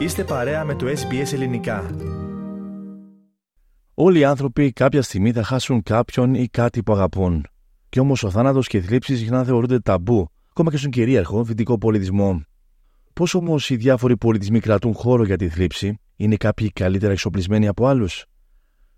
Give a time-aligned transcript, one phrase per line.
[0.00, 1.90] Είστε παρέα με το SBS Ελληνικά.
[3.94, 7.46] Όλοι οι άνθρωποι κάποια στιγμή θα χάσουν κάποιον ή κάτι που αγαπούν.
[7.88, 11.78] Κι όμως ο θάνατος και οι θλίψεις συχνά θεωρούνται ταμπού, ακόμα και στον κυρίαρχο δυτικό
[11.78, 12.42] πολιτισμό.
[13.12, 17.86] Πώς όμως οι διάφοροι πολιτισμοί κρατούν χώρο για τη θλίψη, είναι κάποιοι καλύτερα εξοπλισμένοι από
[17.86, 18.24] άλλους;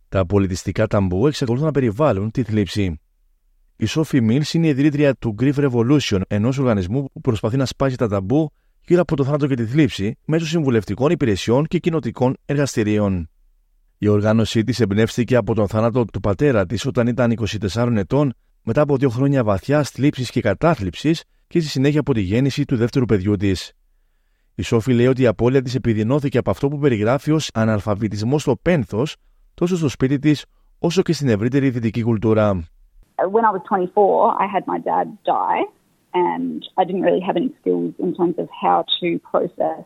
[0.09, 3.01] Τα πολιτιστικά ταμπού εξακολουθούν να περιβάλλουν τη θλίψη.
[3.77, 7.97] Η Sophie Mills είναι η ιδρύτρια του Grief Revolution, ενός οργανισμού που προσπαθεί να σπάσει
[7.97, 8.51] τα ταμπού
[8.87, 13.31] γύρω από το θάνατο και τη θλίψη μέσω συμβουλευτικών υπηρεσιών και κοινοτικών εργαστηρίων.
[13.99, 17.35] Η οργάνωσή της εμπνεύστηκε από τον θάνατο του πατέρα της όταν ήταν
[17.75, 22.21] 24 ετών, μετά από δύο χρόνια βαθιά θλίψης και κατάθλιψης και στη συνέχεια από τη
[22.21, 23.73] γέννηση του δεύτερου παιδιού της.
[24.55, 28.57] Η Σόφη λέει ότι η απώλεια της επιδεινώθηκε από αυτό που περιγράφει ως αναλφαβητισμός στο
[28.63, 29.17] πένθος,
[29.55, 30.45] τόσο στο σπίτι της
[30.79, 32.65] όσο και στην ευρύτερη δυτική κουλτούρα.
[33.35, 35.82] When I was 24, I had my dad die.
[36.15, 39.85] And I didn't really have any skills in terms of how to process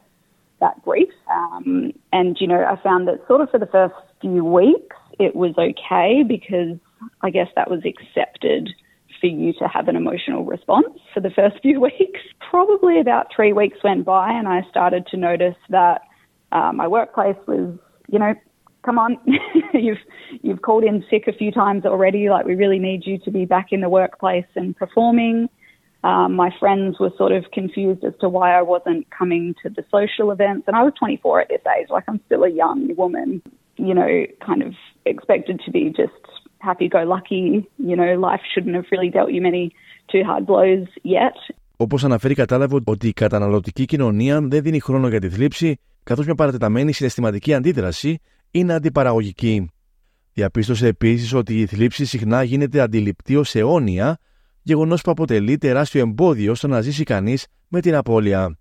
[0.60, 1.12] that grief.
[1.30, 5.36] Um, and, you know, I found that sort of for the first few weeks, it
[5.36, 6.78] was okay because
[7.22, 8.70] I guess that was accepted
[9.20, 12.20] for you to have an emotional response for the first few weeks.
[12.50, 16.02] Probably about three weeks went by, and I started to notice that
[16.52, 17.76] uh, my workplace was,
[18.08, 18.34] you know,
[18.84, 19.18] come on,
[19.74, 19.98] you've
[20.42, 22.30] you've called in sick a few times already.
[22.30, 25.48] Like we really need you to be back in the workplace and performing.
[26.03, 29.83] Um, my friends were sort of confused as to why I wasn't coming to the
[29.91, 30.63] social events.
[30.67, 33.41] And I was 24 at this age, like I'm still a young woman,
[33.77, 34.73] you know, kind of
[35.05, 36.23] expected to be just
[36.59, 37.67] happy go lucky.
[37.77, 39.65] You know, life shouldn't have really dealt you many
[40.11, 41.35] too hard blows yet.
[41.77, 46.35] Όπως αναφέρει κατάλαβε ότι η καταναλωτική κοινωνία δεν δίνει χρόνο για τη θλίψη, καθώς μια
[46.35, 48.19] παρατεταμένη συναισθηματική αντίδραση
[48.51, 49.71] είναι αντιπαραγωγική.
[50.33, 54.17] Διαπίστωσε επίσης ότι η θλίψη συχνά γίνεται αντιληπτή ως αιώνια
[54.65, 57.37] γεγονό που αποτελεί τεράστιο εμπόδιο στο να ζήσει κανεί
[57.67, 58.55] με την απώλεια.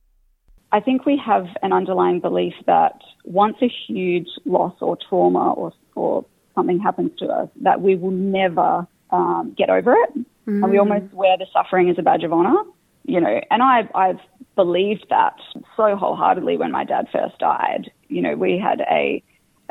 [0.72, 5.72] I think we have an underlying belief that once a huge loss or trauma or,
[5.96, 10.12] or something happens to us, that we will never um, get over it.
[10.46, 10.62] Mm.
[10.62, 12.60] And we almost wear the suffering as a badge of honor,
[13.04, 13.40] you know.
[13.50, 14.20] And I, I've
[14.54, 15.36] believed that
[15.76, 17.90] so wholeheartedly when my dad first died.
[18.08, 19.22] You know, we had a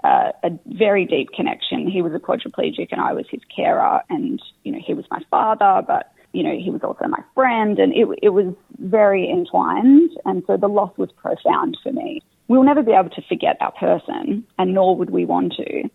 [0.03, 1.89] uh, a very deep connection.
[1.89, 5.21] He was a quadriplegic and I was his carer, and you know, he was my
[5.29, 10.11] father, but you know, he was also my friend, and it, it was very entwined.
[10.25, 12.21] And so the loss was profound for me.
[12.47, 15.89] We'll never be able to forget our person, and nor would we want to.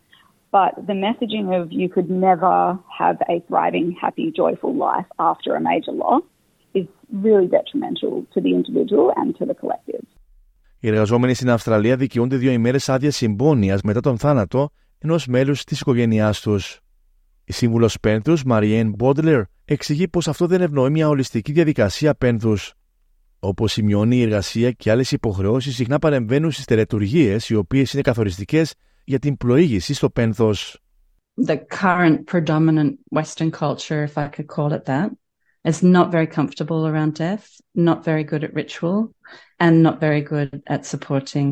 [0.59, 5.61] But the messaging of you could never have a thriving, happy, joyful life after a
[5.61, 6.23] major loss
[6.75, 10.05] is really detrimental to the individual and to the collective.
[10.81, 15.77] Οι εργαζόμενοι στην Αυστραλία δικαιούνται δύο ημέρες άδεια συμπόνια μετά τον θάνατο ενό μέλου τη
[15.81, 16.59] οικογένειά του.
[17.45, 19.43] Η σύμβουλο πένθου, Μαριέν Μπόντλερ,
[19.74, 22.74] εξηγεί πως αυτό δεν ευνοεί μια ολιστική διαδικασία πένθους.
[23.40, 28.74] Όπως σημειώνει η εργασία και άλλες υποχρεώσεις, συχνά παρεμβαίνουν στις τελετουργίες, οι οποίες είναι καθοριστικές
[29.04, 30.84] για την πλοήγηση στο πένθος.
[31.48, 35.10] The current predominant Western culture, if I could call it that,
[35.64, 38.98] is not very comfortable around death, not very good at ritual,
[39.64, 41.48] and not very good at supporting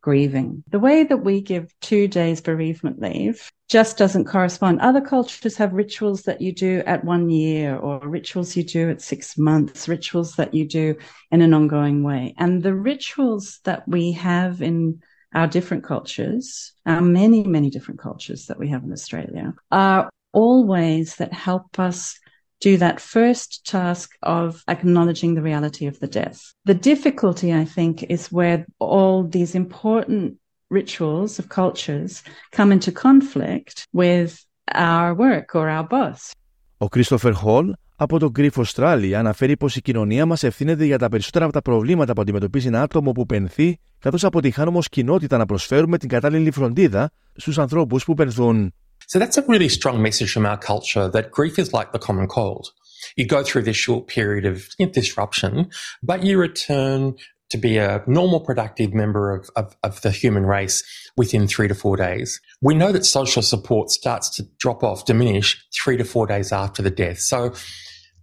[0.00, 0.62] grieving.
[0.70, 4.80] The way that we give two days bereavement leave just doesn't correspond.
[4.80, 9.02] Other cultures have rituals that you do at one year or rituals you do at
[9.02, 10.96] six months, rituals that you do
[11.30, 12.34] in an ongoing way.
[12.38, 15.02] And the rituals that we have in
[15.34, 20.66] our different cultures, our many, many different cultures that we have in Australia, are all
[20.66, 22.18] ways that help us
[22.60, 26.54] do that first task of acknowledging the reality of the death.
[26.64, 30.38] The difficulty, I think, is where all these important
[30.70, 36.32] rituals of cultures come into conflict with our work or our boss.
[36.78, 41.08] Ο Christopher Hall από το Grief Australia αναφέρει πως η κοινωνία μας ευθύνεται για τα
[41.08, 45.46] περισσότερα από τα προβλήματα που αντιμετωπίζει ένα άτομο που πενθεί, καθώς αποτυχάνουμε ως κοινότητα να
[45.46, 48.72] προσφέρουμε την κατάλληλη φροντίδα στους ανθρώπους που πενθούν.
[49.08, 52.28] So that's a really strong message from our culture that grief is like the common
[52.28, 52.72] cold.
[53.16, 55.70] You go through this short period of disruption,
[56.02, 57.16] but you return
[57.48, 60.84] to be a normal, productive member of, of, of, the human race
[61.16, 62.38] within three to four days.
[62.60, 66.82] We know that social support starts to drop off, diminish three to four days after
[66.82, 67.20] the death.
[67.20, 67.54] So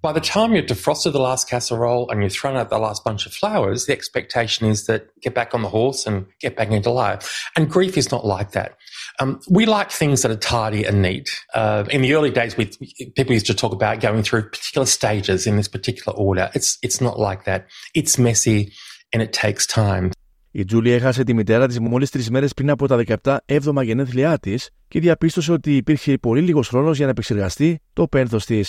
[0.05, 3.27] by the time you've defrosted the last casserole and you've thrown out the last bunch
[3.27, 6.91] of flowers, the expectation is that get back on the horse and get back into
[6.91, 7.51] life.
[7.55, 8.79] And grief is not like that.
[9.19, 11.29] Um, we like things that are tidy and neat.
[11.55, 12.71] Uh, in the early days, we,
[13.15, 16.51] people used to talk about going through particular stages in this particular order.
[16.55, 17.67] It's it's not like that.
[17.95, 18.73] It's messy
[19.13, 20.13] and it takes time.
[20.53, 24.39] Η Τζούλη έχασε τη μητέρα τη μόλι τρει μέρε πριν από τα 17 έβδομα γενέθλιά
[24.39, 24.55] τη
[24.89, 28.61] και διαπίστωσε ότι υπήρχε πολύ λίγο χρόνο για να επεξεργαστεί το πένθο τη.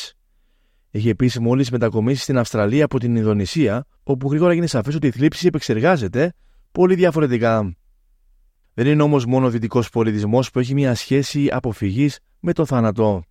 [0.97, 5.11] Έχει επίση μόλι μετακομίσει στην Αυστραλία από την Ινδονησία, όπου γρήγορα έγινε σαφές ότι η
[5.11, 6.33] θλίψη επεξεργάζεται
[6.73, 7.77] πολύ διαφορετικά.
[8.75, 13.23] Δεν είναι όμως μόνο ο δυτικός πολιτισμός που έχει μια σχέση αποφυγής με το θάνατο.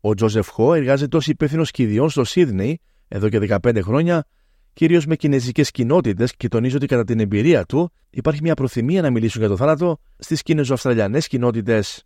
[0.00, 4.24] Ο Τζόζεφ Χο εργάζεται ως υπεύθυνος κηδιών στο Σίδνεϊ εδώ και 15 χρόνια,
[4.72, 9.10] κυρίως με κινέζικες κοινότητες και τονίζει ότι κατά την εμπειρία του υπάρχει μια προθυμία να
[9.10, 12.04] μιλήσουν για το θάνατο στις κινέζο-αυστραλιανές κοινότητες.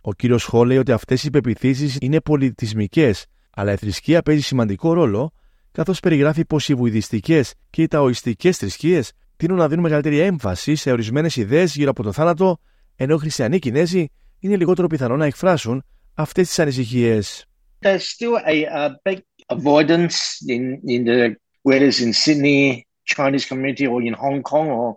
[0.00, 3.26] Ο κύριος Χο λέει ότι αυτές οι πεπιθήσεις είναι πολιτισμικές,
[3.58, 5.32] αλλά η θρησκεία παίζει σημαντικό ρόλο,
[5.72, 10.92] καθώς περιγράφει πως οι βουηδιστικές και οι ταοιστικές θρησκείες τείνουν να δίνουν μεγαλύτερη έμφαση σε
[10.92, 12.58] ορισμένες ιδέες γύρω από το θάνατο,
[12.96, 14.08] ενώ οι χριστιανοί Κινέζοι
[14.38, 15.84] είναι λιγότερο πιθανό να εκφράσουν
[16.14, 17.46] αυτές τις ανησυχίες.
[17.80, 19.18] There's still a, a big
[19.56, 20.16] avoidance
[20.54, 24.88] in, in the whether it's in Sydney Chinese community or in Hong Kong or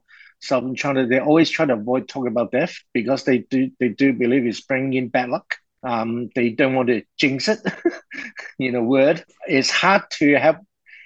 [0.49, 0.99] Southern China.
[1.11, 4.63] They always try to avoid talking about death because they do they do believe it's
[4.69, 5.49] bringing in bad luck.
[5.82, 7.60] Um, they don't want to jinx it.
[8.58, 10.58] in a word, it's hard to have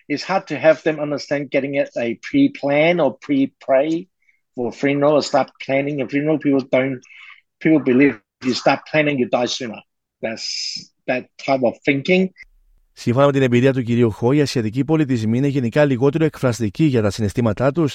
[0.09, 4.09] it's hard to have them understand getting it a pre-plan or pre-pray
[4.55, 6.39] for a funeral or start planning a funeral.
[6.39, 7.01] People don't
[7.61, 9.81] people believe if you start planning you die sooner.
[10.23, 10.47] That's
[11.07, 12.31] that type of thinking.
[12.93, 17.03] Σύμφωνα με την εμπειρία του κυρίου Χό, οι ασιατικοί πολιτισμοί είναι γενικά λιγότερο εκφραστικοί για
[17.03, 17.89] τα συναισθήματά του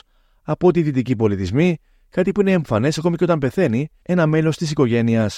[0.44, 1.78] από ότι οι δυτικοί πολιτισμοί,
[2.10, 5.30] κάτι που είναι εμφανέ ακόμη και όταν πεθαίνει ένα μέλο τη οικογένεια.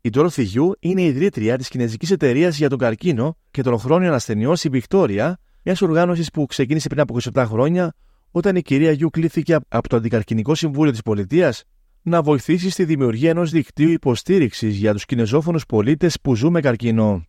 [0.00, 4.14] Η Dorothy Yu είναι η ιδρύτρια της κινέζικης εταιρείας για τον καρκίνο και των χρόνιων
[4.14, 7.94] ασθενειών στη Βικτόρια, μιας οργάνωσης που ξεκίνησε πριν από 27 χρόνια,
[8.30, 11.64] όταν η κυρία Γιου κλήθηκε από το Αντικαρκυνικό Συμβούλιο της Πολιτείας
[12.02, 17.24] να βοηθήσει στη δημιουργία ενός δικτύου υποστήριξης για τους κινεζόφωνους πολίτες που ζουν με καρκίνο.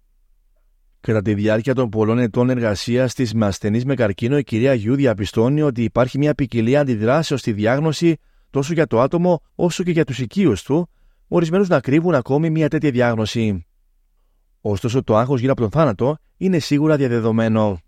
[1.02, 4.96] Κατά τη διάρκεια των πολλών ετών εργασίας της με ασθενείς με καρκίνο, η κυρία Γιου
[4.96, 8.16] διαπιστώνει ότι υπάρχει μια ποικιλία αντιδράσεων στη διάγνωση
[8.50, 10.90] τόσο για το άτομο όσο και για τους οικείους του,
[11.29, 13.67] ορισμένου να κρύβουν ακόμη μια τέτοια διάγνωση.
[14.61, 17.79] Ωστόσο, το άγχο γύρω από τον θάνατο είναι σίγουρα διαδεδομένο.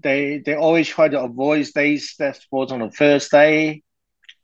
[0.00, 3.82] they they always try to avoid dates that falls on the first day,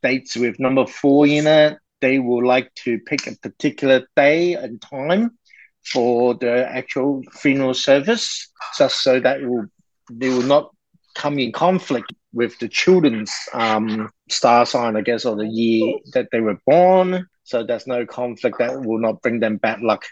[0.01, 1.77] dates with number four in it.
[2.01, 5.37] They will like to pick a particular day and time
[5.85, 9.67] for the actual funeral service, just so that it will
[10.11, 10.71] they will not
[11.15, 16.29] come in conflict with the children's um, star sign, I guess, or the year that
[16.31, 17.27] they were born.
[17.50, 20.02] So there's no conflict that will not bring them bad luck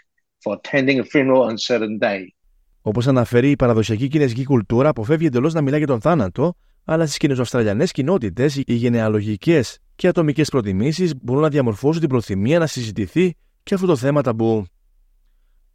[0.43, 2.33] for attending a funeral on a certain day.
[2.81, 6.55] Όπως αναφέρει, η παραδοσιακή κινέζικη κουλτούρα αποφεύγει εντελώς να μιλά για τον θάνατο,
[6.85, 12.67] αλλά στις κινεζοαυστραλιανέ κοινότητες οι γενεαλογικές και ατομικές προτιμήσεις μπορούν να διαμορφώσουν την προθυμία να
[12.67, 14.65] συζητηθεί και αυτό το θέμα ταμπού.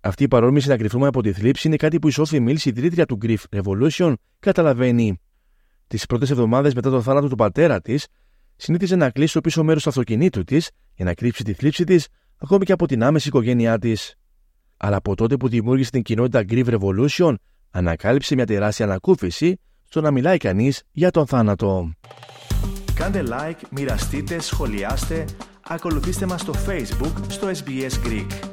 [0.01, 3.07] Αυτή η παρόρμηση να κρυφθούμε από τη θλίψη είναι κάτι που η Σόφη Μίλ, ιδρύτρια
[3.07, 5.21] του Grief Revolution, καταλαβαίνει.
[5.87, 8.07] Τις πρώτες εβδομάδες μετά τον θάνατο του πατέρα της,
[8.63, 12.09] συνήθιζε να κλείσει το πίσω μέρος του αυτοκινήτου της για να κρύψει τη θλίψη της,
[12.37, 14.17] ακόμη και από την άμεση οικογένειά της
[14.77, 17.35] αλλά από τότε που δημιούργησε την κοινότητα Grieve Revolution,
[17.71, 21.93] ανακάλυψε μια τεράστια ανακούφιση στο να μιλάει κανείς για τον θάνατο.
[22.95, 25.25] Κάντε like, μοιραστείτε, σχολιάστε,
[25.69, 28.52] ακολουθήστε μας στο Facebook στο SBS Greek.